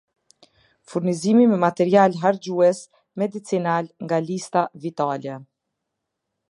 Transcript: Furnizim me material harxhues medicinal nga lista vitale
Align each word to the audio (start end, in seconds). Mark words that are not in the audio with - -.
Furnizim 0.93 1.39
me 1.49 1.57
material 1.65 2.11
harxhues 2.23 2.79
medicinal 3.23 3.85
nga 4.05 4.17
lista 4.29 4.61
vitale 4.83 5.35